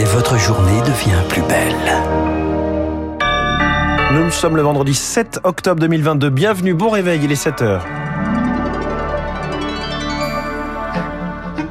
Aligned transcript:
et 0.00 0.04
votre 0.04 0.38
journée 0.38 0.80
devient 0.80 1.22
plus 1.28 1.42
belle. 1.42 1.74
Nous 4.14 4.30
sommes 4.30 4.56
le 4.56 4.62
vendredi 4.62 4.94
7 4.94 5.40
octobre 5.44 5.78
2022. 5.80 6.30
Bienvenue, 6.30 6.72
bon 6.72 6.88
réveil, 6.88 7.20
il 7.22 7.30
est 7.30 7.36
7 7.36 7.60
heures. 7.60 7.86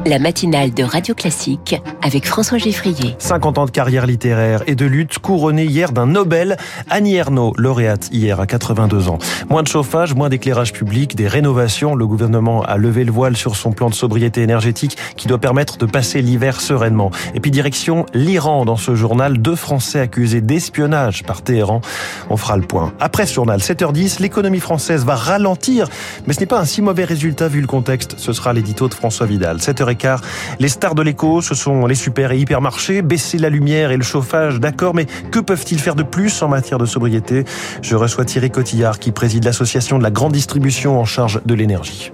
La 0.05 0.19
matinale 0.19 0.73
de 0.73 0.83
Radio 0.83 1.13
Classique 1.13 1.75
avec 2.01 2.25
François 2.25 2.57
Geffrier. 2.57 3.15
50 3.19 3.57
ans 3.57 3.65
de 3.65 3.71
carrière 3.71 4.05
littéraire 4.05 4.63
et 4.67 4.75
de 4.75 4.85
lutte 4.85 5.19
couronnée 5.19 5.65
hier 5.65 5.91
d'un 5.91 6.05
Nobel. 6.05 6.57
Annie 6.89 7.15
Ernaux, 7.15 7.53
lauréate 7.57 8.09
hier 8.11 8.39
à 8.39 8.47
82 8.47 9.09
ans. 9.09 9.19
Moins 9.49 9.63
de 9.63 9.67
chauffage, 9.67 10.15
moins 10.15 10.29
d'éclairage 10.29 10.73
public, 10.73 11.15
des 11.15 11.27
rénovations. 11.27 11.95
Le 11.95 12.07
gouvernement 12.07 12.61
a 12.63 12.77
levé 12.77 13.03
le 13.03 13.11
voile 13.11 13.35
sur 13.35 13.55
son 13.55 13.71
plan 13.71 13.89
de 13.89 13.93
sobriété 13.93 14.41
énergétique 14.41 14.97
qui 15.17 15.27
doit 15.27 15.37
permettre 15.37 15.77
de 15.77 15.85
passer 15.85 16.21
l'hiver 16.21 16.61
sereinement. 16.61 17.11
Et 17.33 17.39
puis 17.39 17.51
direction 17.51 18.05
l'Iran 18.13 18.65
dans 18.65 18.77
ce 18.77 18.95
journal. 18.95 19.39
Deux 19.39 19.55
Français 19.55 19.99
accusés 19.99 20.41
d'espionnage 20.41 21.23
par 21.23 21.41
Téhéran. 21.41 21.81
On 22.29 22.37
fera 22.37 22.55
le 22.57 22.63
point. 22.63 22.93
Après 22.99 23.25
ce 23.25 23.33
journal, 23.33 23.59
7h10, 23.59 24.21
l'économie 24.21 24.59
française 24.59 25.03
va 25.03 25.15
ralentir. 25.15 25.89
Mais 26.25 26.33
ce 26.33 26.39
n'est 26.39 26.45
pas 26.45 26.59
un 26.59 26.65
si 26.65 26.81
mauvais 26.81 27.03
résultat 27.03 27.47
vu 27.47 27.59
le 27.59 27.67
contexte. 27.67 28.15
Ce 28.17 28.31
sera 28.33 28.53
l'édito 28.53 28.87
de 28.87 28.93
François 28.93 29.25
Vidal. 29.25 29.57
7h 29.57 29.88
car 29.95 30.21
Les 30.59 30.69
stars 30.69 30.95
de 30.95 31.01
l'écho, 31.01 31.41
ce 31.41 31.55
sont 31.55 31.85
les 31.85 31.95
super 31.95 32.31
et 32.31 32.39
hypermarchés. 32.39 33.01
Baisser 33.01 33.37
la 33.37 33.49
lumière 33.49 33.91
et 33.91 33.97
le 33.97 34.03
chauffage, 34.03 34.59
d'accord, 34.59 34.95
mais 34.95 35.05
que 35.31 35.39
peuvent-ils 35.39 35.79
faire 35.79 35.95
de 35.95 36.03
plus 36.03 36.41
en 36.41 36.47
matière 36.47 36.77
de 36.77 36.85
sobriété 36.85 37.45
Je 37.81 37.95
reçois 37.95 38.25
Thierry 38.25 38.51
Cotillard 38.51 38.99
qui 38.99 39.11
préside 39.11 39.45
l'association 39.45 39.97
de 39.97 40.03
la 40.03 40.11
grande 40.11 40.33
distribution 40.33 40.99
en 40.99 41.05
charge 41.05 41.41
de 41.45 41.53
l'énergie. 41.53 42.11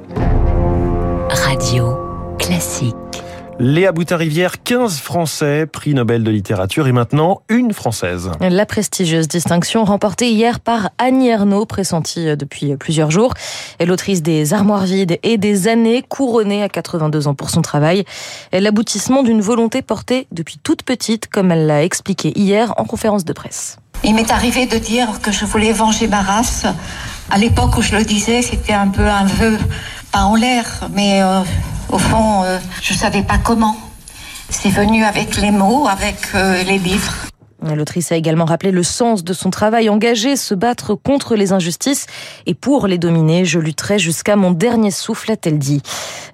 Radio 1.30 1.98
classique. 2.38 3.05
Léa 3.58 3.94
Boutin-Rivière, 3.94 4.62
15 4.64 5.00
Français, 5.00 5.66
prix 5.66 5.94
Nobel 5.94 6.26
de 6.26 6.32
littérature 6.32 6.88
et 6.88 6.92
maintenant 6.92 7.42
une 7.48 7.72
Française. 7.72 8.32
La 8.42 8.66
prestigieuse 8.66 9.30
distinction 9.30 9.86
remportée 9.86 10.30
hier 10.30 10.60
par 10.60 10.90
Annie 10.98 11.30
Ernaux, 11.30 11.66
pressentie 11.66 12.36
depuis 12.36 12.76
plusieurs 12.76 13.12
jours. 13.12 13.34
Et 13.80 13.86
l'autrice 13.86 14.22
des 14.22 14.54
Armoires 14.54 14.84
vides 14.84 15.20
et 15.24 15.38
des 15.38 15.70
années, 15.70 16.04
couronnée 16.08 16.64
à 16.64 16.70
82 16.70 17.30
ans 17.30 17.34
pour 17.34 17.50
son 17.50 17.62
travail. 17.62 18.04
L'aboutissement 18.52 19.24
d'une 19.24 19.40
volonté 19.40 19.82
portée 19.82 20.28
depuis 20.34 20.58
toute 20.62 20.84
petite, 20.84 21.28
comme 21.28 21.50
elle 21.50 21.66
l'a 21.66 21.86
expliqué 21.86 22.38
hier 22.38 22.74
en 22.76 22.84
conférence 22.84 23.24
de 23.24 23.32
presse. 23.32 23.78
Il 24.04 24.16
m'est 24.16 24.32
arrivé 24.32 24.66
de 24.66 24.78
dire 24.78 25.22
que 25.22 25.32
je 25.32 25.46
voulais 25.46 25.72
venger 25.72 26.10
ma 26.10 26.22
race. 26.22 26.66
À 27.32 27.38
l'époque 27.38 27.78
où 27.78 27.82
je 27.82 27.96
le 27.96 28.04
disais, 28.04 28.42
c'était 28.42 28.74
un 28.74 28.90
peu 28.90 29.08
un 29.08 29.24
vœu, 29.24 29.58
pas 30.12 30.24
en 30.24 30.36
l'air, 30.36 30.90
mais... 30.94 31.24
Euh, 31.24 31.40
au 31.96 31.98
fond, 31.98 32.44
euh, 32.44 32.60
je 32.82 32.94
ne 32.94 32.98
savais 32.98 33.24
pas 33.24 33.38
comment. 33.38 33.78
C'est 34.50 34.70
venu 34.70 35.06
avec 35.06 35.38
les 35.38 35.52
mots, 35.52 35.88
avec 35.88 36.18
euh, 36.36 36.62
les 36.64 36.78
livres. 36.78 37.14
L'autrice 37.64 38.12
a 38.12 38.18
également 38.18 38.44
rappelé 38.44 38.72
le 38.72 38.84
sens 38.84 39.24
de 39.24 39.32
son 39.32 39.50
travail 39.50 39.88
engagé, 39.88 40.36
se 40.36 40.54
battre 40.54 40.94
contre 40.94 41.36
les 41.36 41.54
injustices 41.54 42.06
et 42.46 42.54
pour 42.54 42.88
les 42.88 42.98
dominer. 42.98 43.46
Je 43.46 43.60
lutterai 43.60 43.98
jusqu'à 43.98 44.36
mon 44.36 44.52
dernier 44.52 44.92
souffle, 44.92 45.32
a-t-elle 45.32 45.58
dit. 45.58 45.82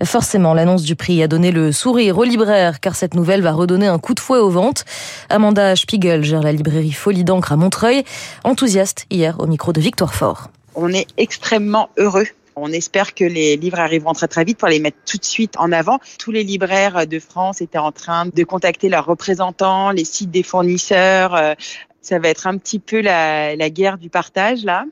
Forcément, 0.04 0.56
l'annonce 0.56 0.82
du 0.82 0.96
prix 0.96 1.22
a 1.22 1.28
donné 1.28 1.52
le 1.52 1.72
sourire 1.72 2.18
aux 2.18 2.24
libraires, 2.24 2.80
car 2.80 2.96
cette 2.96 3.14
nouvelle 3.14 3.42
va 3.42 3.52
redonner 3.52 3.88
un 3.88 4.00
coup 4.00 4.16
de 4.16 4.20
fouet 4.20 4.40
aux 4.40 4.50
ventes. 4.50 4.84
Amanda 5.30 5.76
Spiegel 5.76 6.24
gère 6.24 6.42
la 6.42 6.54
librairie 6.54 6.92
Folie 6.92 7.24
d'encre 7.24 7.52
à 7.52 7.56
Montreuil, 7.56 8.04
enthousiaste 8.44 9.06
hier 9.12 9.40
au 9.40 9.46
micro 9.46 9.74
de 9.74 9.80
Victoire 9.80 10.16
Fort. 10.16 10.50
On 10.74 10.90
est 10.90 11.08
extrêmement 11.18 11.90
heureux 11.98 12.26
on 12.56 12.72
espère 12.72 13.14
que 13.14 13.24
les 13.24 13.58
livres 13.58 13.80
arriveront 13.80 14.14
très 14.14 14.28
très 14.28 14.44
vite 14.44 14.58
pour 14.58 14.68
les 14.68 14.80
mettre 14.80 14.98
tout 15.06 15.18
de 15.18 15.26
suite 15.26 15.56
en 15.58 15.72
avant. 15.72 16.00
Tous 16.20 16.32
les 16.32 16.44
libraires 16.44 17.08
de 17.08 17.20
France 17.20 17.62
étaient 17.62 17.78
en 17.78 17.92
train 17.92 18.26
de 18.26 18.44
contacter 18.44 18.90
leurs 18.90 19.06
représentants, 19.06 19.92
les 19.92 20.06
sites 20.06 20.32
des 20.32 20.44
fournisseurs. 20.44 21.36
Euh, 21.36 21.54
ça 22.02 22.20
va 22.20 22.30
être 22.30 22.48
un 22.48 22.58
petit 22.58 22.80
peu 22.80 23.02
la, 23.02 23.70
guerre 23.70 23.98
du 23.98 24.10
partage 24.10 24.64
là. 24.64 24.86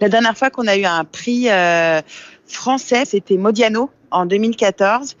La 0.00 0.08
dernière 0.08 0.36
fois 0.36 0.50
qu'on 0.50 0.66
a 0.66 0.76
eu 0.76 0.84
un 0.84 1.04
prix 1.04 1.48
euh, 1.48 2.00
français, 2.46 3.04
c'était 3.04 3.36
Modiano 3.36 3.90
en 4.10 4.26
2014. 4.26 5.16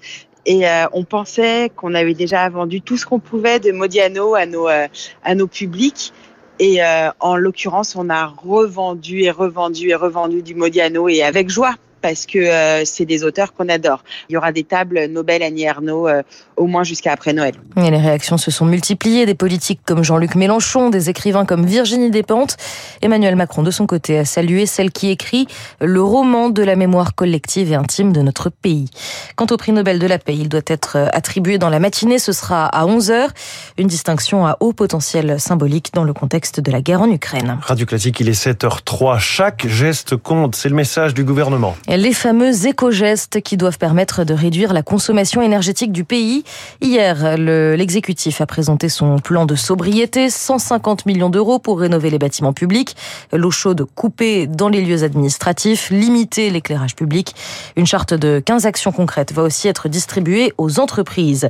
Et 0.48 0.68
euh, 0.68 0.86
on 0.92 1.04
pensait 1.04 1.70
qu'on 1.74 1.94
avait 1.94 2.14
déjà 2.14 2.48
vendu 2.48 2.80
tout 2.80 2.96
ce 2.96 3.04
qu'on 3.04 3.18
pouvait 3.18 3.58
de 3.58 3.72
Modiano 3.72 4.34
à 4.34 4.46
nos, 4.46 4.68
à 4.68 5.34
nos 5.34 5.46
publics. 5.46 6.12
Et 6.58 6.82
euh, 6.82 7.10
en 7.20 7.36
l'occurrence, 7.36 7.96
on 7.96 8.08
a 8.08 8.26
revendu 8.26 9.22
et 9.22 9.30
revendu 9.30 9.90
et 9.90 9.94
revendu 9.94 10.42
du 10.42 10.54
Modiano 10.54 11.08
et 11.08 11.22
avec 11.22 11.50
joie 11.50 11.74
parce 12.00 12.26
que 12.26 12.38
euh, 12.38 12.84
c'est 12.84 13.04
des 13.04 13.24
auteurs 13.24 13.52
qu'on 13.52 13.68
adore. 13.68 14.02
Il 14.28 14.34
y 14.34 14.36
aura 14.36 14.52
des 14.52 14.64
tables 14.64 15.06
Nobel 15.06 15.42
Annie 15.42 15.64
Ernaux 15.64 16.08
euh, 16.08 16.22
au 16.56 16.66
moins 16.66 16.84
jusqu'à 16.84 17.12
après 17.12 17.32
Noël. 17.32 17.54
Et 17.76 17.90
les 17.90 17.98
réactions 17.98 18.38
se 18.38 18.50
sont 18.50 18.64
multipliées. 18.64 19.26
Des 19.26 19.34
politiques 19.34 19.80
comme 19.84 20.04
Jean-Luc 20.04 20.34
Mélenchon, 20.34 20.90
des 20.90 21.10
écrivains 21.10 21.44
comme 21.44 21.66
Virginie 21.66 22.10
Despentes. 22.10 22.56
Emmanuel 23.02 23.36
Macron, 23.36 23.62
de 23.62 23.70
son 23.70 23.86
côté, 23.86 24.18
a 24.18 24.24
salué 24.24 24.66
celle 24.66 24.90
qui 24.90 25.10
écrit 25.10 25.46
le 25.80 26.02
roman 26.02 26.50
de 26.50 26.62
la 26.62 26.76
mémoire 26.76 27.14
collective 27.14 27.72
et 27.72 27.74
intime 27.74 28.12
de 28.12 28.22
notre 28.22 28.50
pays. 28.50 28.88
Quant 29.36 29.46
au 29.50 29.56
prix 29.56 29.72
Nobel 29.72 29.98
de 29.98 30.06
la 30.06 30.18
paix, 30.18 30.34
il 30.34 30.48
doit 30.48 30.60
être 30.66 30.96
attribué 31.12 31.58
dans 31.58 31.70
la 31.70 31.78
matinée. 31.78 32.18
Ce 32.18 32.32
sera 32.32 32.66
à 32.66 32.86
11h. 32.86 33.28
Une 33.78 33.88
distinction 33.88 34.46
à 34.46 34.56
haut 34.60 34.72
potentiel 34.72 35.40
symbolique 35.40 35.90
dans 35.94 36.04
le 36.04 36.12
contexte 36.12 36.60
de 36.60 36.70
la 36.70 36.80
guerre 36.80 37.02
en 37.02 37.10
Ukraine. 37.10 37.58
Radio 37.62 37.86
Classique, 37.86 38.20
il 38.20 38.28
est 38.28 38.46
7h03. 38.46 39.18
Chaque 39.18 39.66
geste 39.66 40.16
compte. 40.16 40.54
C'est 40.54 40.68
le 40.68 40.74
message 40.74 41.14
du 41.14 41.24
gouvernement 41.24 41.76
les 41.88 42.12
fameux 42.12 42.66
éco-gestes 42.66 43.40
qui 43.40 43.56
doivent 43.56 43.78
permettre 43.78 44.24
de 44.24 44.34
réduire 44.34 44.72
la 44.72 44.82
consommation 44.82 45.40
énergétique 45.40 45.92
du 45.92 46.04
pays. 46.04 46.44
Hier, 46.80 47.36
l'exécutif 47.36 48.40
a 48.40 48.46
présenté 48.46 48.88
son 48.88 49.18
plan 49.18 49.46
de 49.46 49.54
sobriété, 49.54 50.30
150 50.30 51.06
millions 51.06 51.30
d'euros 51.30 51.58
pour 51.58 51.78
rénover 51.78 52.10
les 52.10 52.18
bâtiments 52.18 52.52
publics, 52.52 52.96
l'eau 53.32 53.50
chaude 53.50 53.86
coupée 53.94 54.46
dans 54.46 54.68
les 54.68 54.80
lieux 54.80 55.04
administratifs, 55.04 55.90
limiter 55.90 56.50
l'éclairage 56.50 56.96
public. 56.96 57.34
Une 57.76 57.86
charte 57.86 58.14
de 58.14 58.40
15 58.44 58.66
actions 58.66 58.92
concrètes 58.92 59.32
va 59.32 59.42
aussi 59.42 59.68
être 59.68 59.88
distribuée 59.88 60.52
aux 60.58 60.80
entreprises. 60.80 61.48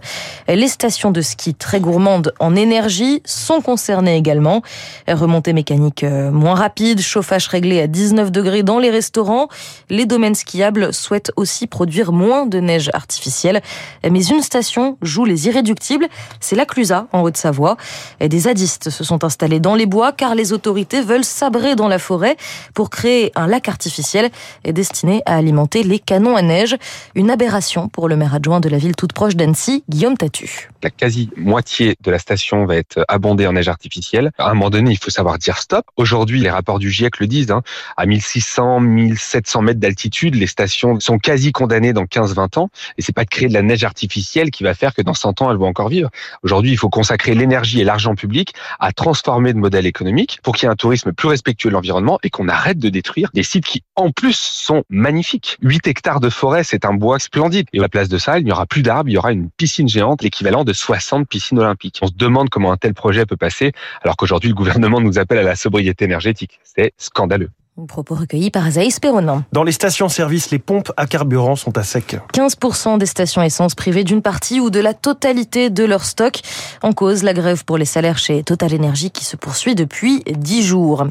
Les 0.48 0.68
stations 0.68 1.10
de 1.10 1.22
ski 1.22 1.54
très 1.54 1.80
gourmandes 1.80 2.32
en 2.40 2.54
énergie 2.54 3.22
sont 3.24 3.60
concernées 3.60 4.16
également. 4.16 4.62
Remontée 5.08 5.52
mécanique 5.52 6.04
euh, 6.04 6.30
moins 6.30 6.54
rapide, 6.54 7.00
chauffage 7.00 7.48
réglé 7.48 7.80
à 7.80 7.86
19 7.86 8.30
degrés 8.30 8.62
dans 8.62 8.78
les 8.78 8.90
restaurants. 8.90 9.48
Les 9.88 10.06
domaines 10.06 10.25
skiable 10.34 10.92
souhaite 10.92 11.32
aussi 11.36 11.66
produire 11.66 12.12
moins 12.12 12.46
de 12.46 12.58
neige 12.58 12.90
artificielle. 12.92 13.60
Mais 14.08 14.24
une 14.24 14.42
station 14.42 14.98
joue 15.02 15.24
les 15.24 15.46
irréductibles, 15.46 16.08
c'est 16.40 16.56
la 16.56 16.66
Clusa, 16.66 17.06
en 17.12 17.22
Haute-Savoie. 17.22 17.76
Des 18.20 18.38
zadistes 18.40 18.90
se 18.90 19.04
sont 19.04 19.24
installés 19.24 19.60
dans 19.60 19.74
les 19.74 19.86
bois 19.86 20.12
car 20.12 20.34
les 20.34 20.52
autorités 20.52 21.02
veulent 21.02 21.24
sabrer 21.24 21.76
dans 21.76 21.88
la 21.88 21.98
forêt 21.98 22.36
pour 22.74 22.90
créer 22.90 23.32
un 23.34 23.46
lac 23.46 23.68
artificiel 23.68 24.30
destiné 24.64 25.22
à 25.26 25.36
alimenter 25.36 25.82
les 25.82 25.98
canons 25.98 26.36
à 26.36 26.42
neige. 26.42 26.76
Une 27.14 27.30
aberration 27.30 27.88
pour 27.88 28.08
le 28.08 28.16
maire 28.16 28.34
adjoint 28.34 28.60
de 28.60 28.68
la 28.68 28.78
ville 28.78 28.96
toute 28.96 29.12
proche 29.12 29.36
d'Annecy, 29.36 29.84
Guillaume 29.88 30.16
Tatu. 30.16 30.68
La 30.86 30.90
quasi-moitié 30.90 31.96
de 32.00 32.10
la 32.12 32.20
station 32.20 32.64
va 32.64 32.76
être 32.76 33.04
abondée 33.08 33.44
en 33.48 33.54
neige 33.54 33.66
artificielle. 33.66 34.30
À 34.38 34.50
un 34.50 34.54
moment 34.54 34.70
donné, 34.70 34.92
il 34.92 34.98
faut 34.98 35.10
savoir 35.10 35.36
dire 35.36 35.58
stop. 35.58 35.84
Aujourd'hui, 35.96 36.38
les 36.38 36.48
rapports 36.48 36.78
du 36.78 36.92
GIEC 36.92 37.18
le 37.18 37.26
disent, 37.26 37.50
hein, 37.50 37.62
à 37.96 38.06
1600, 38.06 38.78
1700 38.78 39.62
mètres 39.62 39.80
d'altitude, 39.80 40.36
les 40.36 40.46
stations 40.46 41.00
sont 41.00 41.18
quasi 41.18 41.50
condamnées 41.50 41.92
dans 41.92 42.04
15-20 42.04 42.60
ans. 42.60 42.70
Et 42.98 43.02
c'est 43.02 43.12
pas 43.12 43.24
de 43.24 43.30
créer 43.30 43.48
de 43.48 43.52
la 43.52 43.62
neige 43.62 43.82
artificielle 43.82 44.52
qui 44.52 44.62
va 44.62 44.74
faire 44.74 44.94
que 44.94 45.02
dans 45.02 45.12
100 45.12 45.42
ans, 45.42 45.50
elles 45.50 45.56
vont 45.56 45.66
encore 45.66 45.88
vivre. 45.88 46.08
Aujourd'hui, 46.44 46.70
il 46.70 46.78
faut 46.78 46.88
consacrer 46.88 47.34
l'énergie 47.34 47.80
et 47.80 47.84
l'argent 47.84 48.14
public 48.14 48.54
à 48.78 48.92
transformer 48.92 49.52
le 49.54 49.58
modèle 49.58 49.86
économique 49.86 50.38
pour 50.44 50.54
qu'il 50.54 50.66
y 50.66 50.68
ait 50.68 50.72
un 50.72 50.76
tourisme 50.76 51.12
plus 51.12 51.26
respectueux 51.26 51.70
de 51.70 51.74
l'environnement 51.74 52.20
et 52.22 52.30
qu'on 52.30 52.46
arrête 52.46 52.78
de 52.78 52.90
détruire 52.90 53.30
des 53.34 53.42
sites 53.42 53.66
qui, 53.66 53.82
en 53.96 54.12
plus, 54.12 54.36
sont 54.36 54.84
magnifiques. 54.88 55.58
8 55.62 55.88
hectares 55.88 56.20
de 56.20 56.30
forêt, 56.30 56.62
c'est 56.62 56.84
un 56.84 56.94
bois 56.94 57.18
splendide. 57.18 57.66
Et 57.72 57.80
à 57.80 57.82
la 57.82 57.88
place 57.88 58.08
de 58.08 58.18
ça, 58.18 58.38
il 58.38 58.44
n'y 58.44 58.52
aura 58.52 58.66
plus 58.66 58.82
d'arbres, 58.82 59.10
il 59.10 59.14
y 59.14 59.18
aura 59.18 59.32
une 59.32 59.50
piscine 59.50 59.88
géante, 59.88 60.22
l'équivalent 60.22 60.62
de 60.62 60.75
60 60.76 61.28
piscines 61.28 61.58
olympiques. 61.58 61.98
On 62.02 62.06
se 62.06 62.14
demande 62.14 62.50
comment 62.50 62.72
un 62.72 62.76
tel 62.76 62.94
projet 62.94 63.26
peut 63.26 63.36
passer, 63.36 63.72
alors 64.02 64.16
qu'aujourd'hui, 64.16 64.50
le 64.50 64.54
gouvernement 64.54 65.00
nous 65.00 65.18
appelle 65.18 65.38
à 65.38 65.42
la 65.42 65.56
sobriété 65.56 66.04
énergétique. 66.04 66.60
C'est 66.62 66.92
scandaleux. 66.96 67.50
Propos 67.88 68.14
recueillis 68.14 68.50
par 68.50 68.64
Azaïs 68.64 68.98
Perronin. 68.98 69.44
Dans 69.52 69.62
les 69.62 69.70
stations-service, 69.70 70.50
les 70.50 70.58
pompes 70.58 70.90
à 70.96 71.06
carburant 71.06 71.56
sont 71.56 71.76
à 71.76 71.82
sec. 71.82 72.16
15% 72.32 72.96
des 72.96 73.04
stations 73.04 73.42
essence 73.42 73.74
privées 73.74 74.02
d'une 74.02 74.22
partie 74.22 74.60
ou 74.60 74.70
de 74.70 74.80
la 74.80 74.94
totalité 74.94 75.68
de 75.68 75.84
leur 75.84 76.06
stock. 76.06 76.40
En 76.82 76.92
cause, 76.92 77.22
la 77.22 77.34
grève 77.34 77.66
pour 77.66 77.76
les 77.76 77.84
salaires 77.84 78.16
chez 78.16 78.42
Total 78.42 78.74
Energy 78.74 79.10
qui 79.10 79.26
se 79.26 79.36
poursuit 79.36 79.74
depuis 79.74 80.24
10 80.26 80.62
jours. 80.62 81.06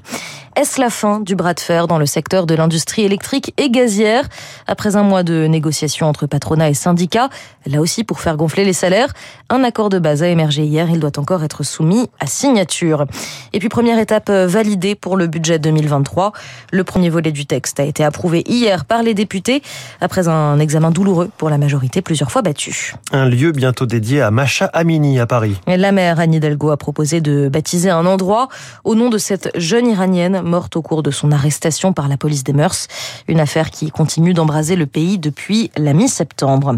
Est-ce 0.56 0.80
la 0.80 0.90
fin 0.90 1.20
du 1.20 1.36
bras 1.36 1.54
de 1.54 1.60
fer 1.60 1.86
dans 1.86 2.00
le 2.00 2.06
secteur 2.06 2.48
de 2.48 2.56
l'industrie 2.56 3.04
électrique 3.04 3.54
et 3.58 3.70
gazière? 3.70 4.28
Après 4.66 4.96
un 4.96 5.04
mois 5.04 5.22
de 5.22 5.46
négociations 5.48 6.08
entre 6.08 6.26
patronat 6.28 6.70
et 6.70 6.74
syndicats, 6.74 7.30
là 7.66 7.80
aussi 7.80 8.04
pour 8.04 8.22
faire 8.22 8.38
gonfler 8.38 8.64
les 8.64 8.74
salaires, 8.74 9.14
un 9.50 9.64
accord 9.64 9.90
de 9.90 10.00
base 10.00 10.24
a 10.24 10.30
émergé 10.30 10.64
hier. 10.64 10.90
Il 10.90 11.00
doit 11.00 11.20
encore 11.20 11.44
être 11.44 11.64
soumis 11.64 12.10
à 12.20 12.26
signature. 12.26 13.06
Et 13.54 13.60
puis 13.60 13.70
première 13.70 14.00
étape 14.00 14.32
validée 14.32 14.96
pour 14.96 15.18
le 15.18 15.28
budget 15.28 15.60
2023 15.60 16.32
Le 16.72 16.84
premier 16.84 17.10
volet 17.10 17.32
du 17.32 17.46
texte 17.46 17.80
a 17.80 17.84
été 17.84 18.04
approuvé 18.04 18.44
hier 18.48 18.86
par 18.86 19.04
les 19.04 19.14
députés 19.14 19.62
après 20.02 20.28
un 20.28 20.60
examen 20.60 20.92
douloureux 20.92 21.30
pour 21.38 21.50
la 21.50 21.58
majorité 21.58 22.02
plusieurs 22.02 22.32
fois 22.32 22.42
battue. 22.42 22.94
Un 23.12 23.26
lieu 23.26 23.52
bientôt 23.52 23.86
dédié 23.86 24.22
à 24.22 24.32
Macha 24.32 24.66
Amini 24.66 25.20
à 25.20 25.26
Paris. 25.26 25.60
La 25.68 25.92
maire 25.92 26.20
Anne 26.20 26.34
Hidalgo 26.34 26.70
a 26.72 26.78
proposé 26.78 27.22
de 27.22 27.50
baptiser 27.50 27.90
un 27.90 28.06
endroit 28.06 28.50
au 28.84 28.96
nom 28.96 29.10
de 29.10 29.18
cette 29.18 29.52
jeune 29.56 29.88
iranienne 29.88 30.42
morte 30.42 30.76
au 30.76 30.82
cours 30.82 31.04
de 31.04 31.12
son 31.12 31.32
arrestation 31.32 31.94
par 31.94 32.08
la 32.08 32.18
police 32.18 32.44
des 32.44 32.54
mœurs. 32.54 32.88
Une 33.28 33.40
affaire 33.40 33.72
qui 33.72 33.92
continue 33.92 34.34
d'embraser 34.34 34.76
le 34.76 34.86
pays 34.86 35.18
depuis 35.18 35.72
la 35.78 35.94
mi-septembre. 35.94 36.78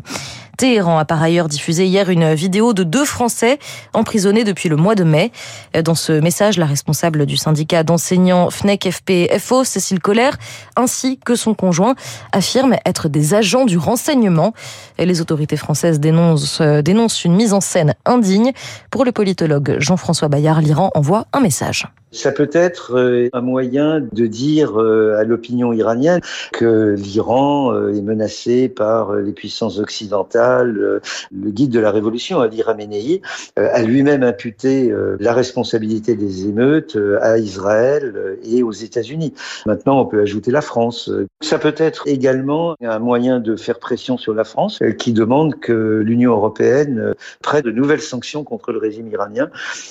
Téhéran 0.57 0.97
a 0.97 1.05
par 1.05 1.21
ailleurs 1.21 1.47
diffusé 1.47 1.85
hier 1.85 2.09
une 2.09 2.33
vidéo 2.33 2.73
de 2.73 2.83
deux 2.83 3.05
Français 3.05 3.59
emprisonnés 3.93 4.43
depuis 4.43 4.69
le 4.69 4.75
mois 4.75 4.95
de 4.95 5.03
mai. 5.03 5.31
Dans 5.83 5.93
ce 5.93 6.13
message, 6.13 6.57
la 6.57 6.65
responsable 6.65 7.27
du 7.27 7.37
syndicat 7.37 7.83
d'enseignants 7.83 8.49
FNEC 8.49 8.89
FP 8.91 9.29
Cécile 9.63 9.99
Collère, 9.99 10.37
ainsi 10.75 11.19
que 11.23 11.35
son 11.35 11.53
conjoint, 11.53 11.93
affirment 12.31 12.77
être 12.85 13.07
des 13.07 13.35
agents 13.35 13.65
du 13.65 13.77
renseignement. 13.77 14.53
Les 14.97 15.21
autorités 15.21 15.57
françaises 15.57 15.99
dénoncent, 15.99 16.61
dénoncent 16.61 17.23
une 17.23 17.35
mise 17.35 17.53
en 17.53 17.61
scène 17.61 17.93
indigne. 18.05 18.51
Pour 18.89 19.05
le 19.05 19.11
politologue 19.11 19.77
Jean-François 19.77 20.27
Bayard, 20.27 20.61
l'Iran 20.61 20.89
envoie 20.95 21.27
un 21.33 21.39
message. 21.39 21.85
Ça 22.11 22.31
peut 22.31 22.49
être 22.53 22.97
euh, 22.97 23.29
un 23.33 23.41
moyen 23.41 23.99
de 23.99 24.27
dire 24.27 24.81
euh, 24.81 25.17
à 25.17 25.25
l'opinion 25.25 25.73
iranienne 25.73 26.21
que 26.53 26.95
l'Iran 26.97 27.73
euh, 27.73 27.93
est 27.93 28.01
menacé 28.01 28.69
par 28.69 29.13
les 29.13 29.33
puissances 29.33 29.77
occidentales. 29.79 31.01
Le 31.31 31.51
guide 31.51 31.71
de 31.71 31.81
la 31.81 31.91
révolution, 31.91 32.39
Ali 32.39 32.63
Khamenei, 32.63 33.21
a 33.57 33.81
lui-même 33.81 34.23
imputé 34.23 34.93
la 35.19 35.33
responsabilité 35.33 36.15
des 36.15 36.47
émeutes 36.47 36.97
à 37.21 37.37
Israël 37.37 38.37
et 38.43 38.63
aux 38.63 38.71
États-Unis. 38.71 39.33
Maintenant, 39.65 40.01
on 40.01 40.05
peut 40.05 40.21
ajouter 40.21 40.51
la 40.51 40.61
France. 40.61 41.11
Ça 41.41 41.59
peut 41.59 41.75
être 41.77 42.07
également 42.07 42.75
un 42.81 42.99
moyen 42.99 43.39
de 43.39 43.55
faire 43.55 43.79
pression 43.79 44.17
sur 44.17 44.33
la 44.33 44.43
France 44.43 44.79
qui 44.97 45.13
demande 45.13 45.59
que 45.59 46.01
l'Union 46.03 46.31
européenne 46.31 47.13
prenne 47.41 47.63
de 47.63 47.71
nouvelles 47.71 48.01
sanctions 48.01 48.43
contre 48.43 48.71
le 48.71 48.79
régime 48.79 49.07
iranien. 49.07 49.49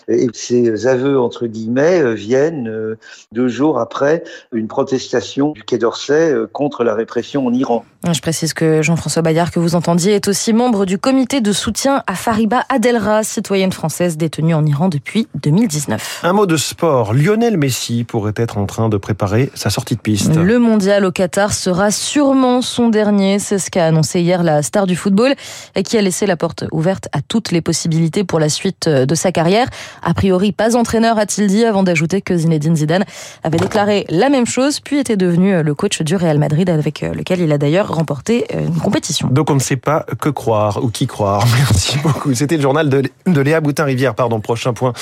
Et 0.09 0.27
ces 0.33 0.87
aveux, 0.87 1.19
entre 1.19 1.47
guillemets, 1.47 2.03
viennent 2.15 2.69
euh, 2.69 2.99
deux 3.33 3.49
jours 3.49 3.79
après 3.79 4.23
une 4.53 4.69
protestation 4.69 5.53
du 5.53 5.63
Quai 5.63 5.79
d'Orsay 5.79 6.33
euh, 6.33 6.47
contre 6.51 6.85
la 6.85 6.95
répression 6.95 7.47
en 7.47 7.53
Iran. 7.53 7.85
Je 8.11 8.21
précise 8.21 8.55
que 8.55 8.83
Jean-François 8.83 9.23
Bayard, 9.23 9.51
que 9.51 9.59
vous 9.59 9.75
entendiez, 9.75 10.15
est 10.15 10.29
aussi 10.29 10.53
membre 10.53 10.87
du 10.87 10.99
comité 10.99 11.41
de 11.41 11.53
soutien 11.53 12.03
à 12.07 12.15
Fariba 12.15 12.63
Adelra, 12.69 13.25
citoyenne 13.25 13.73
française 13.73 14.17
détenue 14.17 14.55
en 14.55 14.65
Iran 14.65 14.89
depuis 14.89 15.27
2019. 15.43 16.21
Un 16.23 16.33
mot 16.33 16.47
de 16.47 16.57
sport. 16.57 17.13
Lionel 17.15 17.57
Messi 17.57 18.05
pourrait 18.05 18.35
être 18.37 18.59
en 18.59 18.67
train 18.67 18.89
de 18.89 18.97
préparer 18.97 19.51
sa 19.55 19.71
sortie 19.71 19.97
de 19.97 20.01
piste. 20.01 20.37
Le 20.37 20.59
mondial 20.59 21.05
au 21.05 21.11
Qatar 21.11 21.53
sera 21.53 21.91
sûrement 21.91 22.63
son 22.63 22.89
dernier. 22.89 23.41
C'est 23.41 23.59
ce 23.59 23.71
qu'a 23.71 23.87
annoncé 23.87 24.21
hier 24.21 24.45
la 24.45 24.63
star 24.63 24.87
du 24.87 24.95
football 24.95 25.35
et 25.75 25.83
qui 25.83 25.99
a 25.99 26.03
laissé 26.03 26.27
la 26.27 26.37
porte 26.37 26.65
ouverte 26.71 27.09
à 27.13 27.23
toutes 27.23 27.51
les 27.51 27.61
possibilités 27.61 28.23
pour 28.23 28.39
la 28.39 28.49
suite 28.49 28.89
de 28.89 29.15
sa 29.15 29.33
carrière. 29.33 29.67
A 30.03 30.15
priori, 30.15 30.53
pas 30.53 30.77
entraîneur, 30.77 31.19
a-t-il 31.19 31.49
dit, 31.49 31.65
avant 31.65 31.83
d'ajouter 31.83 31.96
que 32.25 32.37
Zinedine 32.37 32.77
Zidane 32.77 33.05
avait 33.43 33.59
déclaré 33.59 34.05
la 34.09 34.29
même 34.29 34.47
chose, 34.47 34.81
puis 34.81 34.99
était 34.99 35.17
devenu 35.17 35.63
le 35.63 35.75
coach 35.75 36.03
du 36.03 36.17
Real 36.17 36.39
Madrid 36.39 36.71
avec 36.71 37.01
lequel 37.01 37.41
il 37.41 37.53
a 37.53 37.59
d'ailleurs 37.59 37.89
remporter 37.89 38.47
euh, 38.55 38.67
une 38.67 38.77
compétition. 38.77 39.29
Donc 39.31 39.51
on 39.51 39.55
ne 39.55 39.61
sait 39.61 39.77
pas 39.77 40.05
que 40.21 40.29
croire 40.29 40.83
ou 40.83 40.91
qui 40.91 41.07
croire. 41.07 41.47
Merci 41.59 41.99
beaucoup. 41.99 42.35
C'était 42.35 42.57
le 42.57 42.63
journal 42.63 42.89
de, 42.89 43.41
Léa 43.41 43.61
Boutin-Rivière, 43.61 44.15
pardon, 44.15 44.41
prochain 44.41 44.73
point. 44.73 44.93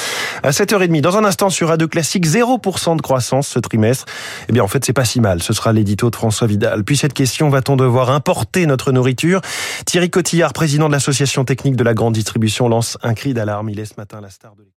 À 0.43 0.51
7h30, 0.51 1.01
dans 1.01 1.17
un 1.17 1.25
instant 1.25 1.51
sur 1.51 1.69
Radio 1.69 1.89
Classique, 1.89 2.27
0% 2.27 2.97
de 2.97 3.03
croissance 3.03 3.49
ce 3.49 3.59
trimestre. 3.59 4.07
Eh 4.49 4.53
bien 4.53 4.63
en 4.63 4.69
fait 4.69 4.85
c'est 4.85 4.93
pas 4.93 5.05
si 5.05 5.21
mal, 5.21 5.43
ce 5.43 5.53
sera 5.53 5.73
l'édito 5.73 6.11
de 6.11 6.17
François 6.17 6.47
Vidal. 6.47 6.85
Puis 6.85 6.97
cette 6.97 7.15
question, 7.15 7.49
va-t-on 7.49 7.77
devoir 7.77 8.11
importer 8.11 8.67
notre 8.67 8.93
nourriture? 8.93 9.41
Thierry 9.87 10.11
Cotillard, 10.11 10.53
président 10.53 10.89
de 10.89 10.93
l'association 10.93 11.45
technique 11.45 11.77
de 11.77 11.85
la 11.85 11.95
grande 11.95 12.15
distribution, 12.15 12.69
lance 12.69 12.99
un 13.03 13.15
cri 13.15 13.35
d'alarme. 13.35 13.71
Il 13.71 13.81
est 13.81 13.87
ce 13.87 13.95
matin 13.97 14.21
la 14.21 14.31
star 14.31 14.55
de 14.55 14.74